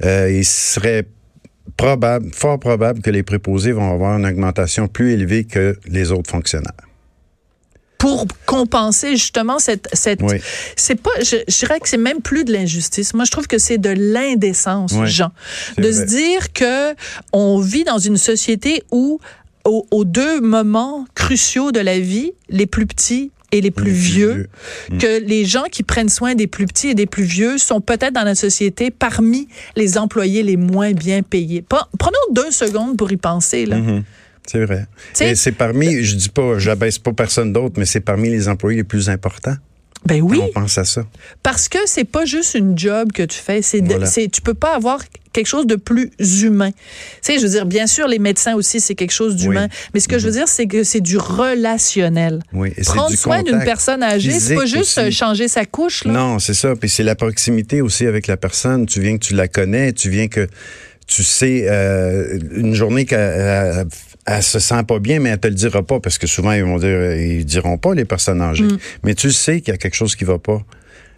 euh, 0.04 0.30
il 0.32 0.46
serait 0.46 1.06
probable, 1.78 2.30
fort 2.34 2.60
probable 2.60 3.02
que 3.02 3.10
les 3.10 3.24
préposés 3.24 3.72
vont 3.72 3.94
avoir 3.94 4.18
une 4.18 4.26
augmentation 4.26 4.88
plus 4.88 5.14
élevée 5.14 5.46
que 5.46 5.78
les 5.88 6.12
autres 6.12 6.30
fonctionnaires. 6.30 6.89
Pour 8.10 8.28
compenser 8.46 9.12
justement 9.16 9.60
cette 9.60 9.88
cette 9.94 10.22
Oui. 10.22 10.38
c'est 10.76 10.96
pas 11.02 11.12
je, 11.20 11.38
je 11.48 11.58
dirais 11.60 11.80
que 11.80 11.88
c'est 11.90 11.98
même 11.98 12.22
plus 12.22 12.44
de 12.44 12.52
l'injustice. 12.54 13.14
Moi 13.14 13.26
je 13.26 13.32
trouve 13.32 13.48
que 13.48 13.58
c'est 13.58 13.78
de 13.78 13.90
l'indécence, 13.90 14.94
Oui, 14.96 15.08
Jean, 15.08 15.32
de 15.78 15.84
vrai. 15.84 15.94
se 15.94 16.02
dire 16.06 16.54
que 16.54 16.96
on 17.34 17.60
vit 17.60 17.84
dans 17.84 18.00
une 18.00 18.18
société 18.18 18.84
où 18.92 19.20
aux, 19.66 19.86
aux 19.92 20.06
deux 20.06 20.40
moments 20.42 21.06
cruciaux 21.16 21.72
de 21.72 21.80
la 21.80 22.00
vie, 22.00 22.32
les 22.50 22.66
plus 22.66 22.86
petits 22.88 23.32
et 23.52 23.62
les 23.62 23.72
plus 23.72 23.86
Les 23.86 23.92
plus 23.92 24.00
vieux, 24.00 24.50
vieux. 24.90 24.98
que 25.00 25.26
les 25.26 25.44
gens 25.46 25.64
qui 25.72 25.84
prennent 25.84 26.10
soin 26.10 26.36
des 26.36 26.48
plus 26.48 26.66
petits 26.68 26.90
et 26.90 26.94
des 26.96 27.08
plus 27.08 27.24
vieux 27.24 27.58
sont 27.58 27.82
peut-être 27.82 28.14
dans 28.14 28.24
la 28.24 28.36
société 28.36 28.92
parmi 28.92 29.48
les 29.76 29.98
employés 29.98 30.44
les 30.44 30.56
moins 30.58 30.92
bien 30.94 31.24
payés. 31.24 31.64
Prenons 31.98 32.26
deux 32.32 32.52
secondes 32.52 32.96
pour 32.98 33.12
y 33.12 33.18
penser. 33.18 33.66
Là. 33.66 33.78
Mhm. 33.78 34.04
C'est 34.52 34.66
vrai. 34.66 34.86
sais- 35.14 35.32
Et 35.32 35.36
c'est 35.36 35.52
parmi, 35.52 36.04
je 36.04 36.16
dis 36.16 36.30
pas, 36.30 36.58
j'abaisse 36.58 36.98
pas 36.98 37.14
personne 37.14 37.54
d'autre, 37.54 37.76
mais 37.78 37.86
c'est 37.86 38.00
parmi 38.00 38.30
les 38.30 38.48
employés 38.48 38.78
les 38.78 38.84
plus 38.84 39.10
importants. 39.10 39.56
Ben 40.06 40.22
oui. 40.22 40.40
On 40.42 40.62
pense 40.62 40.78
à 40.78 40.86
ça. 40.86 41.06
Parce 41.44 41.68
que 41.68 41.78
c'est 41.86 42.06
pas 42.06 42.24
juste 42.24 42.56
une 42.56 42.78
job 42.78 43.12
que 43.12 43.22
tu 43.24 43.38
fais, 43.38 43.62
c'est 43.62 43.82
de- 43.82 43.88
Voilà. 43.90 44.06
c'est 44.06 44.30
tu 44.32 44.42
peux 44.42 44.54
pas 44.54 44.74
avoir 44.74 45.02
quelque 45.34 45.46
chose 45.46 45.68
de 45.68 45.76
plus 45.76 46.10
humain. 46.42 46.72
Tu 46.72 46.78
sais, 47.22 47.38
je 47.38 47.44
veux 47.44 47.50
dire 47.50 47.66
bien 47.66 47.86
sûr 47.86 48.08
les 48.08 48.18
médecins 48.18 48.56
aussi 48.56 48.80
c'est 48.80 48.96
quelque 48.96 49.12
chose 49.12 49.36
d'humain, 49.36 49.68
Oui. 49.70 49.90
Mais 49.94 50.00
ce 50.00 50.08
que 50.08 50.18
je 50.18 50.26
veux 50.26 50.32
dire 50.32 50.48
c'est 50.48 50.68
que 50.68 50.84
c'est 50.86 51.02
du 51.02 51.18
relationnel. 51.18 52.40
Oui. 52.54 52.70
Et 52.78 52.84
c'est 52.84 52.94
Prendre 52.94 53.10
du 53.10 53.18
soin 53.18 53.44
d'une 53.44 53.60
personne 53.64 54.02
âgée, 54.02 54.32
c'est 54.40 54.56
pas 54.56 54.66
juste 54.66 54.98
aussi. 54.98 55.00
euh, 55.02 55.12
changer 55.12 55.48
sa 55.48 55.66
couche 55.66 56.06
là. 56.06 56.14
Non, 56.14 56.40
c'est 56.40 56.54
ça. 56.54 56.76
Puis 56.76 56.90
c'est 56.90 57.04
la 57.04 57.16
proximité 57.16 57.82
aussi 57.82 58.06
avec 58.06 58.28
la 58.28 58.38
personne. 58.38 58.86
Tu 58.86 59.02
viens 59.02 59.18
que 59.18 59.24
tu 59.26 59.36
la 59.36 59.48
connais, 59.48 59.92
tu 59.94 60.10
viens 60.10 60.28
que 60.30 60.48
tu 61.10 61.24
sais 61.24 61.66
euh, 61.68 62.38
une 62.56 62.76
journée 62.76 63.06
qu'elle 63.06 63.20
elle, 63.20 63.88
elle 64.28 64.44
se 64.44 64.60
sent 64.60 64.84
pas 64.88 65.00
bien, 65.00 65.20
mais 65.20 65.30
elle 65.30 65.40
te 65.40 65.48
le 65.48 65.56
dira 65.56 65.82
pas 65.82 66.00
parce 66.00 66.18
que 66.20 66.28
souvent 66.28 66.52
ils 66.52 66.64
vont 66.64 66.78
dire 66.78 67.16
ils 67.16 67.44
diront 67.46 67.78
pas 67.80 67.96
les 67.96 68.06
personnes 68.06 68.42
âgées. 68.42 68.64
Mm. 68.64 68.78
Mais 69.04 69.16
tu 69.16 69.32
sais 69.32 69.60
qu'il 69.62 69.72
y 69.74 69.76
a 69.76 69.78
quelque 69.78 69.96
chose 69.96 70.16
qui 70.16 70.24
va 70.24 70.38
pas. 70.38 70.62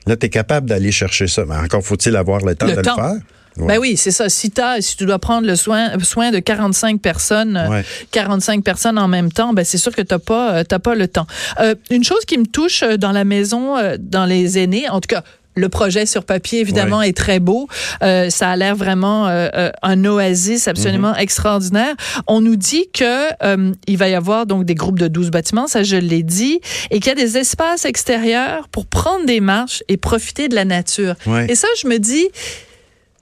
Là, 0.07 0.15
tu 0.15 0.25
es 0.25 0.29
capable 0.29 0.67
d'aller 0.69 0.91
chercher 0.91 1.27
ça. 1.27 1.43
Mais 1.45 1.55
encore 1.57 1.83
faut-il 1.83 2.15
avoir 2.15 2.39
le 2.39 2.55
temps 2.55 2.67
Le 2.67 2.75
de 2.77 2.81
temps. 2.81 2.95
le 2.95 3.01
faire. 3.03 3.21
Ouais. 3.57 3.67
Ben 3.67 3.77
oui, 3.79 3.97
c'est 3.97 4.11
ça. 4.11 4.29
Si, 4.29 4.49
t'as- 4.49 4.79
si 4.79 4.95
tu 4.95 5.05
dois 5.05 5.19
prendre 5.19 5.45
le 5.45 5.57
soin, 5.57 5.99
soin 6.01 6.31
de 6.31 6.39
45 6.39 7.01
personnes, 7.01 7.57
euh, 7.57 7.67
Ouais. 7.69 7.83
45 8.11 8.63
personnes 8.63 8.97
en 8.97 9.09
même 9.09 9.29
temps, 9.29 9.51
ben 9.51 9.65
c'est 9.65 9.77
sûr 9.77 9.93
que 9.93 10.01
t'as 10.01 10.19
pas, 10.19 10.55
euh, 10.55 10.63
t'as 10.63 10.79
pas 10.79 10.95
le 10.95 11.09
temps. 11.09 11.27
Euh, 11.59 11.75
une 11.89 12.05
chose 12.05 12.23
qui 12.25 12.37
me 12.37 12.45
touche 12.45 12.81
euh, 12.81 12.95
dans 12.95 13.11
la 13.11 13.25
maison, 13.25 13.77
euh, 13.77 13.97
dans 13.99 14.25
les 14.25 14.57
aînés, 14.57 14.87
en 14.89 15.01
tout 15.01 15.07
cas. 15.09 15.23
Le 15.55 15.67
projet 15.69 16.05
sur 16.05 16.23
papier, 16.23 16.59
évidemment, 16.61 16.99
Ouais. 16.99 17.09
est 17.09 17.17
très 17.17 17.39
beau. 17.39 17.67
Euh, 18.03 18.29
ça 18.29 18.51
a 18.51 18.55
l'air 18.55 18.75
vraiment 18.75 19.27
euh, 19.27 19.49
euh, 19.53 19.71
un 19.81 20.05
oasis 20.05 20.67
absolument 20.67 21.11
Mm-hmm. 21.11 21.19
extraordinaire. 21.19 21.95
On 22.27 22.39
nous 22.41 22.55
dit 22.55 22.85
que 22.93 23.27
euh, 23.43 23.71
il 23.87 23.97
va 23.97 24.07
y 24.09 24.15
avoir 24.15 24.45
donc 24.45 24.65
des 24.65 24.75
groupes 24.75 24.99
de 24.99 25.07
12 25.07 25.29
bâtiments, 25.31 25.67
ça 25.67 25.83
je 25.83 25.97
l'ai 25.97 26.23
dit, 26.23 26.61
et 26.89 26.99
qu'il 26.99 27.07
y 27.07 27.11
a 27.11 27.15
des 27.15 27.37
espaces 27.37 27.85
extérieurs 27.85 28.67
pour 28.69 28.85
prendre 28.85 29.25
des 29.25 29.39
marches 29.41 29.83
et 29.89 29.97
profiter 29.97 30.47
de 30.47 30.55
la 30.55 30.63
nature. 30.65 31.15
Ouais. 31.25 31.47
Et 31.49 31.55
ça, 31.55 31.67
je 31.81 31.87
me 31.87 31.97
dis, 31.97 32.27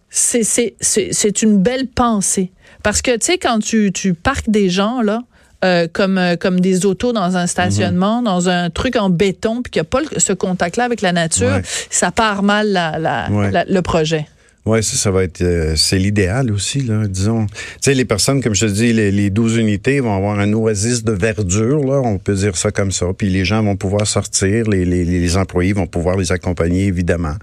c'est 0.09 0.43
c'est 0.43 0.75
c'est 0.81 1.09
c'est 1.12 1.41
une 1.43 1.57
belle 1.57 1.88
pensée 1.88 2.51
parce 2.83 3.01
que 3.01 3.12
tu 3.17 3.25
sais 3.27 3.38
quand 3.38 3.59
tu 3.59 3.91
tu 3.93 4.13
parques 4.13 4.50
des 4.50 4.69
gens 4.69 5.01
là 5.01 5.21
euh, 5.66 5.88
comme 5.92 6.18
euh, 6.18 6.36
comme 6.36 6.60
des 6.60 6.86
autos 6.86 7.12
dans 7.13 7.36
un 7.38 7.48
stationnement, 7.48 8.22
dans 8.22 8.48
un 8.50 8.70
truc 8.70 8.96
en 8.96 9.10
béton, 9.10 9.62
puis 9.62 9.72
qu'il 9.72 9.80
n'y 9.82 9.88
a 9.88 9.89
pas 9.89 10.01
le- 10.01 10.20
ce 10.20 10.34
contact-là 10.34 10.86
avec 10.86 11.01
la 11.01 11.12
nature, 11.12 11.48
Ouais. 11.48 11.62
ça 11.89 12.12
part 12.12 12.44
mal 12.44 12.72
la, 12.72 12.98
la- 13.00 13.30
Ouais. 13.32 13.51
la- 13.51 13.66
le 13.66 13.82
projet. 13.82 14.25
Oui, 14.66 14.84
ça, 14.84 14.98
ça 14.98 15.10
va 15.10 15.24
être, 15.24 15.42
euh, 15.42 15.74
c'est 15.75 15.98
l'idéal 15.98 16.51
aussi, 16.51 16.82
là, 16.82 17.08
disons. 17.08 17.48
Tu 17.48 17.54
sais, 17.82 17.94
les 17.94 18.06
personnes, 18.06 18.44
comme 18.44 18.54
je 18.54 18.66
te 18.68 18.72
dis, 18.72 18.94
les, 18.94 19.10
les 19.10 19.30
12 19.30 19.56
unités 19.58 20.00
vont 20.00 20.16
avoir 20.16 20.38
un 20.38 20.51
oasis 20.54 21.04
de 21.04 21.13
verdure, 21.13 21.80
là, 21.80 22.01
on 22.04 22.18
peut 22.20 22.36
dire 22.36 22.56
ça 22.56 22.70
comme 22.70 22.92
ça. 22.92 23.08
Puis 23.18 23.30
les 23.30 23.46
gens 23.46 23.63
vont 23.63 23.78
pouvoir 23.78 24.06
sortir, 24.06 24.68
les, 24.70 24.86
les, 24.86 25.06
les 25.06 25.38
employés 25.38 25.74
vont 25.74 25.88
pouvoir 25.88 26.18
les 26.18 26.32
accompagner, 26.32 26.86
évidemment. 26.86 27.36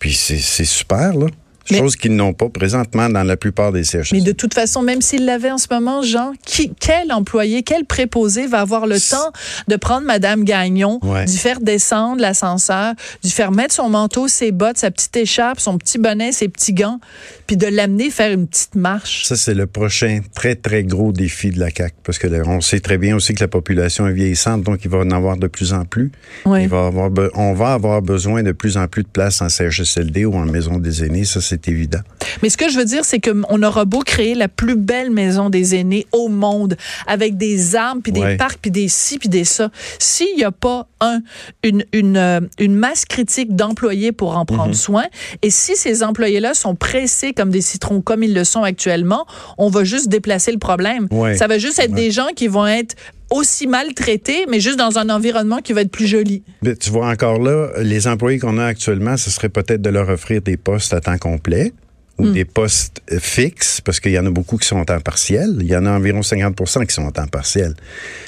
Puis 0.00 0.14
c'est 0.14 0.64
super, 0.64 1.14
là. 1.14 1.26
Mais- 1.70 1.78
Chose 1.78 1.96
qu'ils 1.96 2.14
n'ont 2.14 2.32
pas 2.34 2.48
présentement 2.50 3.08
dans 3.08 3.22
la 3.22 3.36
plupart 3.36 3.72
des 3.72 3.84
CHSLD. 3.84 4.18
Mais 4.18 4.20
de 4.26 4.32
toute 4.32 4.52
façon, 4.54 4.82
même 4.82 5.00
s'il 5.00 5.24
l'avait 5.24 5.50
en 5.50 5.58
ce 5.58 5.66
moment, 5.70 6.02
Jean, 6.02 6.32
qui, 6.44 6.72
quel 6.78 7.10
employé, 7.12 7.62
quel 7.62 7.84
préposé 7.86 8.46
va 8.46 8.60
avoir 8.60 8.86
le 8.86 9.00
temps 9.00 9.32
de 9.68 9.76
prendre 9.76 10.06
Madame 10.06 10.44
Gagnon, 10.44 10.98
Ouais. 11.02 11.24
d'y 11.24 11.38
faire 11.38 11.60
descendre 11.60 12.20
l'ascenseur, 12.20 12.94
d'y 13.22 13.30
faire 13.30 13.50
mettre 13.50 13.74
son 13.74 13.88
manteau, 13.88 14.28
ses 14.28 14.52
bottes, 14.52 14.78
sa 14.78 14.90
petite 14.90 15.16
écharpe, 15.16 15.58
son 15.60 15.78
petit 15.78 15.98
bonnet, 15.98 16.32
ses 16.32 16.48
petits 16.48 16.74
gants, 16.74 17.00
puis 17.46 17.56
de 17.56 17.66
l'amener 17.66 18.10
faire 18.10 18.32
une 18.32 18.46
petite 18.46 18.74
marche? 18.74 19.24
Ça, 19.24 19.36
c'est 19.36 19.54
le 19.54 19.66
prochain 19.66 20.20
très, 20.34 20.54
très 20.56 20.84
gros 20.84 21.12
défi 21.12 21.50
de 21.50 21.58
la 21.60 21.70
CAQ. 21.70 21.94
Parce 22.04 22.18
que 22.18 22.26
là, 22.26 22.42
on 22.46 22.60
sait 22.60 22.80
très 22.80 22.98
bien 22.98 23.16
aussi 23.16 23.34
que 23.34 23.40
la 23.40 23.48
population 23.48 24.06
est 24.06 24.12
vieillissante, 24.12 24.62
donc 24.62 24.80
il 24.84 24.90
va 24.90 24.98
en 24.98 25.10
avoir 25.10 25.36
de 25.36 25.46
plus 25.46 25.72
en 25.72 25.84
plus. 25.84 26.12
Il 26.46 26.68
va 26.68 26.86
avoir 26.86 27.10
on 27.36 27.54
va 27.54 27.72
avoir 27.72 28.02
besoin 28.02 28.42
de 28.42 28.52
plus 28.52 28.76
en 28.76 28.86
plus 28.88 29.02
de 29.02 29.08
places 29.08 29.40
en 29.40 29.48
CHSLD 29.48 30.24
ou 30.24 30.34
en 30.34 30.44
maison 30.44 30.78
des 30.78 31.04
aînés, 31.04 31.24
ça, 31.24 31.40
c'est 31.40 31.53
évident. 31.68 32.00
Mais 32.42 32.48
ce 32.50 32.56
que 32.56 32.68
je 32.68 32.76
veux 32.78 32.84
dire, 32.84 33.04
c'est 33.04 33.20
qu'on 33.20 33.62
aura 33.62 33.84
beau 33.84 34.00
créer 34.00 34.34
la 34.34 34.48
plus 34.48 34.76
belle 34.76 35.10
maison 35.10 35.50
des 35.50 35.74
aînés 35.74 36.06
au 36.12 36.28
monde, 36.28 36.76
avec 37.06 37.36
des 37.36 37.76
arbres, 37.76 38.00
puis 38.02 38.12
des 38.12 38.20
Ouais. 38.20 38.36
parcs, 38.36 38.58
puis 38.60 38.70
des 38.70 38.88
ci, 38.88 39.18
puis 39.18 39.28
des 39.28 39.44
ça. 39.44 39.70
S'il 39.98 40.34
n'y 40.36 40.44
a 40.44 40.50
pas, 40.52 40.88
un, 41.00 41.20
une, 41.62 41.84
une, 41.92 42.16
euh, 42.16 42.40
une 42.58 42.74
masse 42.74 43.04
critique 43.04 43.54
d'employés 43.54 44.12
pour 44.12 44.36
en 44.36 44.44
prendre 44.44 44.68
Mhm. 44.68 44.74
soin, 44.74 45.04
et 45.42 45.50
si 45.50 45.76
ces 45.76 46.02
employés-là 46.02 46.54
sont 46.54 46.74
pressés 46.74 47.32
comme 47.32 47.50
des 47.50 47.60
citrons, 47.60 48.00
comme 48.00 48.22
ils 48.22 48.34
le 48.34 48.44
sont 48.44 48.62
actuellement, 48.62 49.26
on 49.58 49.68
va 49.68 49.84
juste 49.84 50.08
déplacer 50.08 50.50
le 50.52 50.58
problème. 50.58 51.06
Ouais. 51.10 51.36
Ça 51.36 51.46
va 51.46 51.58
juste 51.58 51.78
être 51.78 51.90
Ouais. 51.92 51.96
des 52.02 52.10
gens 52.10 52.28
qui 52.34 52.48
vont 52.48 52.66
être 52.66 52.96
aussi 53.34 53.66
mal 53.66 53.92
traités, 53.94 54.46
mais 54.48 54.60
juste 54.60 54.78
dans 54.78 54.98
un 54.98 55.10
environnement 55.10 55.58
qui 55.58 55.72
va 55.72 55.80
être 55.80 55.90
plus 55.90 56.06
joli. 56.06 56.42
Mais 56.62 56.76
tu 56.76 56.90
vois 56.90 57.08
encore 57.08 57.40
là, 57.40 57.70
les 57.82 58.06
employés 58.06 58.38
qu'on 58.38 58.58
a 58.58 58.64
actuellement, 58.64 59.16
ce 59.16 59.30
serait 59.30 59.48
peut-être 59.48 59.82
de 59.82 59.90
leur 59.90 60.08
offrir 60.08 60.40
des 60.40 60.56
postes 60.56 60.94
à 60.94 61.00
temps 61.00 61.18
complet 61.18 61.72
ou 62.16 62.30
des 62.30 62.44
postes 62.44 63.02
euh, 63.10 63.18
fixes, 63.18 63.80
parce 63.80 63.98
qu'il 63.98 64.12
y 64.12 64.18
en 64.20 64.26
a 64.26 64.30
beaucoup 64.30 64.56
qui 64.56 64.68
sont 64.68 64.76
en 64.76 64.84
temps 64.84 65.00
partiel. 65.00 65.56
Il 65.60 65.66
y 65.66 65.76
en 65.76 65.84
a 65.84 65.90
environ 65.90 66.22
50 66.22 66.86
qui 66.86 66.94
sont 66.94 67.02
en 67.02 67.10
temps 67.10 67.26
partiel. 67.26 67.74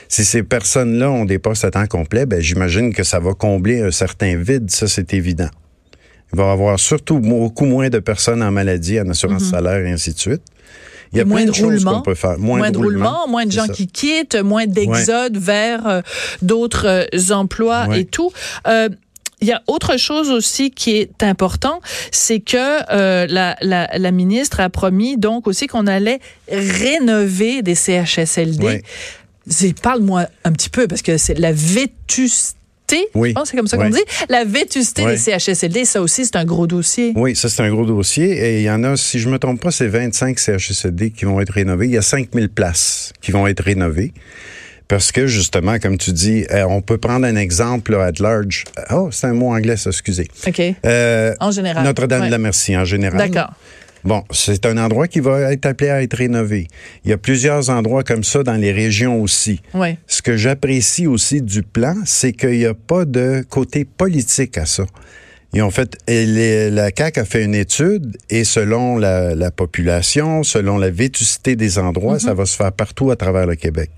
Si 0.08 0.25
ces 0.25 0.42
personnes-là 0.42 1.08
ont 1.08 1.25
des 1.25 1.38
postes 1.38 1.64
à 1.64 1.70
temps 1.70 1.86
complet, 1.86 2.26
ben, 2.26 2.40
j'imagine 2.40 2.92
que 2.92 3.04
ça 3.04 3.20
va 3.20 3.32
combler 3.34 3.82
un 3.82 3.92
certain 3.92 4.36
vide, 4.36 4.72
ça 4.72 4.88
c'est 4.88 5.14
évident. 5.14 5.50
Il 6.32 6.36
va 6.36 6.48
y 6.48 6.50
avoir 6.50 6.80
surtout 6.80 7.20
beaucoup 7.20 7.64
moins 7.64 7.88
de 7.88 8.00
personnes 8.00 8.42
en 8.42 8.50
maladie, 8.50 9.00
en 9.00 9.08
assurance 9.08 9.44
salaire 9.44 9.86
et 9.86 9.92
ainsi 9.92 10.12
de 10.12 10.18
suite. 10.18 10.42
Il 11.12 11.18
y 11.18 11.20
a 11.20 11.25
moins 11.25 11.36
plein 11.36 11.44
de 11.46 11.50
de 11.50 11.54
choses 11.56 11.64
roulement, 11.84 11.94
qu'on 11.96 12.02
peut 12.02 12.14
faire. 12.14 12.38
moins, 12.38 12.70
de 12.70 12.76
roulement, 12.78 13.28
moins 13.28 13.46
de 13.46 13.52
gens 13.52 13.66
ça. 13.66 13.72
qui 13.72 13.86
quittent, 13.86 14.36
moins 14.36 14.66
d'exode 14.66 15.36
vers 15.36 15.86
euh, 15.86 16.00
d'autres 16.42 16.86
euh, 16.86 17.32
emplois 17.34 17.86
Ouais. 17.88 18.00
et 18.00 18.04
tout. 18.04 18.32
Euh, 18.66 18.88
il 19.42 19.48
y 19.48 19.52
a 19.52 19.62
autre 19.66 19.98
chose 19.98 20.30
aussi 20.30 20.70
qui 20.70 20.96
est 20.96 21.22
important, 21.22 21.80
c'est 22.10 22.40
que 22.40 22.56
euh, 22.90 23.26
la, 23.28 23.54
la, 23.60 23.86
la 23.98 24.10
ministre 24.10 24.60
a 24.60 24.70
promis 24.70 25.18
donc 25.18 25.46
aussi 25.46 25.66
qu'on 25.66 25.86
allait 25.86 26.20
rénover 26.48 27.60
des 27.62 27.75
CHSLD. 27.75 28.64
Ouais. 28.64 28.82
Parle-moi 29.82 30.26
un 30.44 30.52
petit 30.52 30.70
peu 30.70 30.88
parce 30.88 31.02
que 31.02 31.18
c'est 31.18 31.38
la 31.38 31.52
vétusté. 31.52 32.56
Oui. 33.14 33.31
Je 33.31 33.35
pense 33.35 33.45
que 33.45 33.49
c'est 33.50 33.57
comme 33.57 33.66
ça 33.66 33.76
qu'on 33.76 33.88
dit. 33.90 34.02
La 34.28 34.45
vétusté 34.45 35.05
des 35.05 35.16
CHSLD, 35.16 35.85
ça 35.85 36.00
aussi, 36.00 36.25
c'est 36.25 36.37
un 36.37 36.45
gros 36.45 36.66
dossier. 36.66 37.12
Oui, 37.16 37.35
ça, 37.37 37.49
c'est 37.49 37.62
un 37.62 37.71
gros 37.71 37.85
dossier. 37.87 38.31
Et 38.33 38.57
il 38.61 38.62
y 38.64 38.71
en 38.71 38.83
a, 38.85 38.97
si 38.97 39.19
je 39.19 39.28
me 39.28 39.38
trompe 39.38 39.61
pas, 39.61 39.71
c'est 39.71 39.88
25 39.88 40.38
CHSLD 40.38 41.11
qui 41.11 41.25
vont 41.25 41.40
être 41.40 41.50
rénovés. 41.52 41.87
Il 41.87 41.93
y 41.93 41.99
a 41.99 42.02
5000 42.02 42.49
places 42.49 43.12
qui 43.21 43.31
vont 43.33 43.47
être 43.47 43.62
rénovées. 43.62 44.12
Parce 44.88 45.11
que, 45.11 45.26
justement, 45.26 45.78
comme 45.81 45.99
tu 45.99 46.12
dis, 46.12 46.47
euh, 46.52 46.62
on 46.69 46.81
peut 46.81 46.99
prendre 46.99 47.26
un 47.26 47.35
exemple 47.35 47.90
là, 47.93 48.05
at 48.05 48.12
large. 48.21 48.62
Oh, 48.93 49.09
c'est 49.11 49.26
un 49.26 49.33
mot 49.33 49.49
anglais, 49.52 49.76
ça, 49.76 49.90
excusez. 49.90 50.28
OK. 50.47 50.62
Euh, 50.85 51.35
En 51.40 51.50
général. 51.50 51.83
Notre-Dame 51.85 52.21
Ouais. 52.21 52.26
de 52.28 52.31
la 52.31 52.38
Merci, 52.38 52.76
en 52.76 52.85
général. 52.85 53.19
D'accord. 53.19 53.52
Bon, 54.05 54.23
c'est 54.31 54.67
un 54.67 54.79
endroit 54.79 55.09
qui 55.09 55.21
va 55.21 55.53
être 55.53 55.67
appelé 55.67 55.91
à 55.91 56.03
être 56.03 56.15
rénové. 56.15 56.69
Il 57.05 57.11
y 57.11 57.12
a 57.12 57.19
plusieurs 57.19 57.71
endroits 57.71 58.05
comme 58.05 58.23
ça 58.23 58.43
dans 58.45 58.55
les 58.55 58.71
régions 58.73 59.21
aussi. 59.21 59.61
Oui. 59.75 59.97
Ce 60.07 60.23
que 60.23 60.37
j'apprécie 60.37 61.07
aussi 61.07 61.43
du 61.43 61.62
plan, 61.62 61.95
c'est 62.05 62.33
qu'il 62.33 62.50
n'y 62.59 62.67
a 62.67 62.75
pas 62.75 63.05
de 63.05 63.45
côté 63.49 63.85
politique 63.85 64.59
à 64.59 64.67
ça. 64.67 64.85
Ils 65.53 65.62
ont 65.62 65.71
fait, 65.71 65.97
et 66.07 66.26
les- 66.26 66.71
la 66.71 66.91
CAQ 66.97 67.21
a 67.21 67.25
fait 67.25 67.43
une 67.45 67.55
étude 67.55 68.17
et 68.31 68.45
selon 68.45 68.99
la, 68.99 69.35
la 69.35 69.50
population, 69.50 70.43
selon 70.43 70.76
la 70.76 70.91
vétusté 70.91 71.57
des 71.57 71.79
endroits, 71.79 72.19
ça 72.19 72.35
va 72.35 72.47
se 72.47 72.55
faire 72.57 72.73
partout 72.73 73.11
à 73.11 73.17
travers 73.17 73.47
le 73.47 73.55
Québec. 73.57 73.91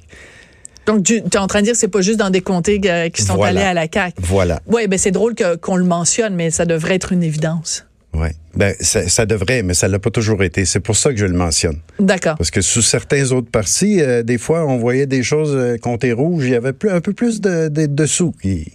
Donc, 0.87 1.03
tu 1.05 1.17
es 1.17 1.37
en 1.37 1.47
train 1.49 1.59
de 1.61 1.65
dire 1.65 1.73
que 1.75 1.79
c'est 1.79 1.89
pas 1.89 2.01
juste 2.01 2.19
dans 2.19 2.31
des 2.31 2.41
comtés 2.41 2.81
qui 3.13 3.23
sont 3.23 3.35
Voilà. 3.35 3.61
allés 3.61 3.69
à 3.71 3.75
la 3.75 3.87
CAQ. 3.93 4.15
Voilà. 4.23 4.61
Oui, 4.67 4.87
ben 4.87 4.99
c'est 4.99 5.11
drôle 5.11 5.35
qu'on 5.61 5.77
le 5.77 5.85
mentionne, 5.85 6.35
mais 6.35 6.51
ça 6.51 6.65
devrait 6.65 6.95
être 6.95 7.13
une 7.13 7.23
évidence. 7.23 7.85
Ouais. 8.15 8.33
Ben, 8.55 8.75
ça, 8.81 9.09
ça 9.09 9.27
devrait, 9.27 9.63
mais 9.63 9.75
ça 9.75 9.87
l'a 9.87 9.99
pas 9.99 10.11
toujours 10.11 10.43
été. 10.43 10.65
C'est 10.65 10.81
pour 10.81 10.97
ça 10.97 11.11
que 11.13 11.19
je 11.19 11.27
le 11.27 11.35
mentionne. 11.37 11.79
D'accord. 12.01 12.37
Parce 12.37 12.51
que 12.51 12.61
sous 12.61 12.83
certains 12.83 13.31
autres 13.33 13.51
partis, 13.51 14.01
euh, 14.01 14.23
des 14.23 14.39
fois, 14.39 14.65
on 14.67 14.79
voyait 14.79 15.07
des 15.07 15.23
choses 15.23 15.55
euh, 15.55 15.77
comptées 15.77 16.13
rouges. 16.13 16.45
Il 16.47 16.51
y 16.53 16.55
avait 16.57 16.73
plus, 16.73 16.91
un 16.91 17.01
peu 17.01 17.13
plus 17.13 17.41
de, 17.41 17.69
de, 17.69 17.87
de 17.87 18.07
sous 18.07 18.33
qui, 18.33 18.73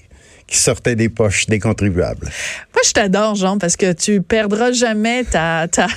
qui 0.48 0.58
sortaient 0.58 0.96
des 0.96 1.10
poches 1.10 1.48
des 1.48 1.60
contribuables. 1.60 2.28
Moi, 2.74 2.82
je 2.86 2.92
t'adore, 2.92 3.36
Jean, 3.36 3.58
parce 3.58 3.76
que 3.76 3.92
tu 3.92 4.22
perdras 4.22 4.72
jamais 4.72 5.24
ta, 5.26 5.68
ta, 5.68 5.88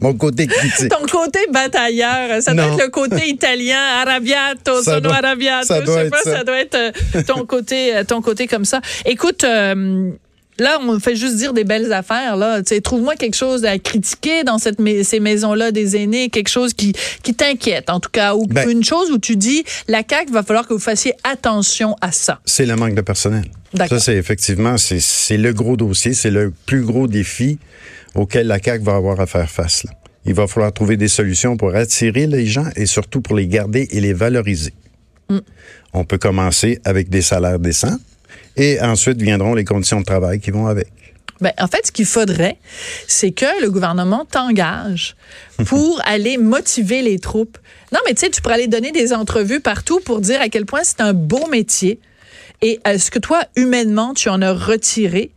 Mon 0.00 0.14
côté 0.14 0.46
critique. 0.46 0.88
ton 0.90 1.04
côté 1.06 1.40
batailleur. 1.52 2.40
Ça 2.40 2.54
doit 2.54 2.66
être 2.66 2.80
le 2.84 2.88
côté 2.90 3.28
italien, 3.28 3.80
arabiato, 4.06 4.82
Ça 4.82 4.94
sono 4.94 5.00
doit- 5.00 5.16
arabiato. 5.16 5.66
ça 5.66 5.80
je 5.80 5.86
sais 5.86 5.98
être 6.06 6.10
pas, 6.10 6.22
ça. 6.22 6.36
ça 6.38 6.44
doit 6.44 6.60
être 6.60 6.76
euh, 6.76 7.22
ton 7.26 7.44
côté, 7.44 7.96
euh, 7.96 8.04
ton 8.04 8.22
côté 8.22 8.46
comme 8.46 8.64
ça. 8.64 8.80
Écoute, 9.04 9.42
euh, 9.44 10.12
Là, 10.58 10.78
on 10.80 10.98
fait 10.98 11.16
juste 11.16 11.36
dire 11.36 11.52
des 11.52 11.64
belles 11.64 11.92
affaires. 11.92 12.36
Là, 12.36 12.62
trouve-moi 12.82 13.14
quelque 13.16 13.36
chose 13.36 13.64
à 13.64 13.78
critiquer 13.78 14.44
dans 14.44 14.58
cette 14.58 14.78
ces 15.04 15.20
maisons-là 15.20 15.70
des 15.72 15.96
aînés, 15.96 16.28
quelque 16.30 16.48
chose 16.48 16.74
qui, 16.74 16.92
qui 17.22 17.34
t'inquiète, 17.34 17.90
en 17.90 18.00
tout 18.00 18.10
cas, 18.10 18.34
ou 18.34 18.46
Ben- 18.46 18.68
une 18.68 18.84
chose 18.84 19.10
où 19.10 19.18
tu 19.18 19.36
dis, 19.36 19.64
la 19.88 20.02
CAQ 20.08 20.32
va 20.32 20.42
falloir 20.42 20.66
que 20.66 20.74
vous 20.74 20.80
fassiez 20.80 21.14
attention 21.24 21.96
à 22.00 22.12
ça. 22.12 22.40
C'est 22.44 22.66
le 22.66 22.76
manque 22.76 22.94
de 22.94 23.00
personnel. 23.00 23.44
D'accord. 23.74 23.98
Ça, 23.98 24.04
c'est 24.06 24.16
effectivement, 24.16 24.76
c'est, 24.78 25.36
le 25.36 25.52
gros 25.52 25.76
dossier, 25.76 26.14
c'est 26.14 26.30
le 26.30 26.52
plus 26.66 26.82
gros 26.82 27.06
défi 27.06 27.58
auquel 28.14 28.46
la 28.46 28.60
CAQ 28.62 28.84
va 28.84 28.94
avoir 28.96 29.20
à 29.20 29.26
faire 29.26 29.50
face. 29.50 29.84
là. 29.84 29.90
Il 30.24 30.34
va 30.34 30.46
falloir 30.46 30.72
trouver 30.72 30.96
des 30.96 31.08
solutions 31.08 31.56
pour 31.56 31.74
attirer 31.74 32.26
les 32.26 32.46
gens 32.46 32.66
et 32.76 32.86
surtout 32.86 33.20
pour 33.20 33.34
les 33.36 33.46
garder 33.46 33.88
et 33.90 34.00
les 34.00 34.12
valoriser. 34.12 34.72
On 35.92 36.04
peut 36.04 36.18
commencer 36.18 36.80
avec 36.84 37.08
des 37.08 37.22
salaires 37.22 37.58
décents 37.58 37.96
et 38.56 38.80
ensuite 38.80 39.20
viendront 39.20 39.54
les 39.54 39.64
conditions 39.64 40.00
de 40.00 40.04
travail 40.04 40.40
qui 40.40 40.50
vont 40.50 40.66
avec. 40.66 40.88
Ben, 41.40 41.52
en 41.58 41.68
fait, 41.68 41.86
ce 41.86 41.92
qu'il 41.92 42.06
faudrait, 42.06 42.58
c'est 43.06 43.30
que 43.30 43.62
le 43.62 43.70
gouvernement 43.70 44.26
t'engage 44.28 45.14
pour 45.66 46.00
aller 46.04 46.36
motiver 46.36 47.00
les 47.00 47.20
troupes. 47.20 47.58
Non, 47.92 48.00
mais 48.06 48.14
tu 48.14 48.20
sais, 48.20 48.30
tu 48.30 48.42
pourrais 48.42 48.54
aller 48.54 48.66
donner 48.66 48.90
des 48.90 49.12
entrevues 49.12 49.60
partout 49.60 50.00
pour 50.00 50.20
dire 50.20 50.40
à 50.40 50.48
quel 50.48 50.66
point 50.66 50.80
c'est 50.82 51.00
un 51.00 51.12
beau 51.12 51.46
métier 51.46 52.00
et 52.60 52.80
est-ce 52.84 53.10
que 53.10 53.18
toi, 53.18 53.44
humainement, 53.56 54.14
tu 54.14 54.28
en 54.28 54.42
as 54.42 54.52
retiré 54.52 55.30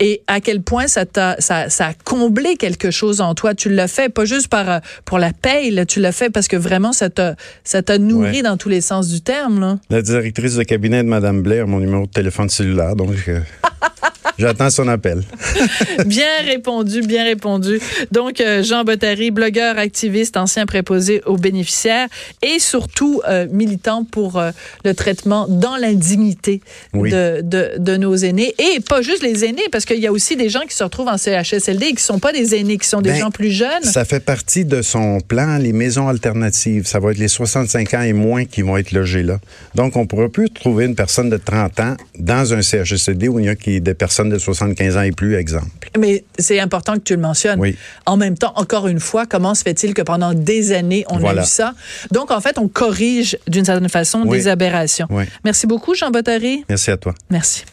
et 0.00 0.22
à 0.26 0.40
quel 0.40 0.62
point 0.62 0.86
ça 0.88 1.06
t'a 1.06 1.36
ça, 1.38 1.68
ça 1.70 1.86
a 1.88 1.94
comblé 1.94 2.56
quelque 2.56 2.90
chose 2.90 3.20
en 3.20 3.34
toi. 3.34 3.54
Tu 3.54 3.68
l'as 3.68 3.88
fait 3.88 4.08
pas 4.08 4.24
juste 4.24 4.48
par 4.48 4.68
euh, 4.70 4.78
pour 5.04 5.18
la 5.18 5.32
paye, 5.32 5.70
là, 5.70 5.86
tu 5.86 6.00
l'as 6.00 6.12
fait 6.12 6.30
parce 6.30 6.48
que 6.48 6.56
vraiment 6.56 6.92
ça 6.92 7.10
t'a 7.10 7.36
ça 7.64 7.82
t'a 7.82 7.98
nourri 7.98 8.22
Ouais. 8.36 8.42
dans 8.42 8.56
tous 8.56 8.68
les 8.68 8.80
sens 8.80 9.08
du 9.08 9.20
terme. 9.20 9.60
Là. 9.60 9.78
La 9.90 10.02
directrice 10.02 10.54
de 10.56 10.62
cabinet 10.62 11.02
de 11.02 11.08
Mme 11.08 11.42
Blair, 11.42 11.66
mon 11.66 11.80
numéro 11.80 12.06
de 12.06 12.10
téléphone 12.10 12.48
cellulaire, 12.48 12.96
donc 12.96 13.14
euh, 13.28 13.40
j'attends 14.38 14.70
son 14.70 14.88
appel. 14.88 15.22
Bien 16.06 16.26
répondu, 16.44 17.02
bien 17.02 17.24
répondu. 17.24 17.78
Donc, 18.10 18.40
euh, 18.40 18.62
Jean 18.62 18.82
Bottary, 18.84 19.30
blogueur, 19.30 19.78
activiste, 19.78 20.36
ancien 20.36 20.66
préposé 20.66 21.22
aux 21.26 21.36
bénéficiaires 21.36 22.08
et 22.42 22.58
surtout 22.58 23.20
euh, 23.28 23.46
militant 23.50 24.04
pour 24.04 24.38
euh, 24.38 24.50
le 24.84 24.94
traitement 24.94 25.46
dans 25.48 25.76
l'indignité 25.76 26.60
Oui. 26.94 27.10
de, 27.10 27.40
de, 27.42 27.72
de 27.78 27.96
nos 27.96 28.16
aînés. 28.16 28.54
Et 28.58 28.80
pas 28.80 29.02
juste 29.02 29.22
les 29.22 29.44
aînés, 29.52 29.68
parce 29.70 29.84
qu'il 29.84 29.98
y 30.00 30.06
a 30.06 30.12
aussi 30.12 30.36
des 30.36 30.48
gens 30.48 30.60
qui 30.68 30.74
se 30.74 30.82
retrouvent 30.84 31.08
en 31.08 31.18
CHSLD 31.18 31.86
et 31.86 31.94
qui 31.94 32.02
sont 32.02 32.18
pas 32.18 32.32
des 32.32 32.54
aînés, 32.54 32.78
qui 32.78 32.88
sont 32.88 33.00
des 33.00 33.10
Ben, 33.10 33.18
gens 33.20 33.30
plus 33.30 33.50
jeunes. 33.50 33.82
Ça 33.84 34.04
fait 34.04 34.20
partie 34.20 34.64
de 34.64 34.82
son 34.82 35.20
plan, 35.20 35.58
les 35.58 35.72
maisons 35.72 36.08
alternatives. 36.08 36.86
Ça 36.86 36.98
va 36.98 37.10
être 37.12 37.18
les 37.18 37.28
65 37.28 37.94
ans 37.94 38.02
et 38.02 38.12
moins 38.12 38.44
qui 38.44 38.62
vont 38.62 38.76
être 38.76 38.92
logés 38.92 39.22
là. 39.22 39.38
Donc, 39.74 39.96
on 39.96 40.06
pourra 40.06 40.28
plus 40.28 40.50
trouver 40.50 40.86
une 40.86 40.94
personne 40.94 41.30
de 41.30 41.36
30 41.36 41.80
ans 41.80 41.96
dans 42.18 42.54
un 42.54 42.62
CHSLD 42.62 43.28
où 43.28 43.38
il 43.38 43.46
y 43.46 43.48
a 43.48 43.54
qui- 43.54 43.80
des 43.80 43.94
personnes 43.94 44.28
de 44.30 44.38
75 44.38 44.96
ans 44.96 45.02
et 45.02 45.12
plus, 45.12 45.34
exemple. 45.36 45.90
Mais 45.98 46.24
c'est 46.38 46.58
important 46.60 46.94
que 46.94 47.00
tu 47.00 47.14
le 47.14 47.20
mentionnes. 47.20 47.60
Oui. 47.60 47.76
En 48.06 48.16
même 48.16 48.36
temps, 48.38 48.52
encore 48.56 48.88
une 48.88 49.00
fois, 49.00 49.26
comment 49.26 49.54
se 49.54 49.62
fait-il 49.62 49.94
que 49.94 50.02
pendant 50.02 50.34
des 50.34 50.72
années, 50.72 51.04
on 51.08 51.18
Voilà. 51.18 51.42
a 51.42 51.44
eu 51.44 51.48
ça? 51.48 51.74
Donc, 52.10 52.30
en 52.30 52.40
fait, 52.40 52.58
on 52.58 52.68
corrige 52.68 53.36
d'une 53.48 53.64
certaine 53.64 53.88
façon 53.88 54.22
Oui. 54.26 54.38
des 54.38 54.48
aberrations. 54.48 55.06
Oui. 55.10 55.24
Merci 55.44 55.66
beaucoup, 55.66 55.94
Jean 55.94 56.10
Bottary. 56.10 56.64
Merci 56.68 56.90
à 56.90 56.96
toi. 56.96 57.14
Merci. 57.30 57.64